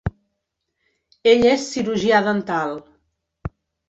Ell 1.33 1.45
és 1.49 1.65
cirurgià 1.73 2.21
dental. 2.29 2.73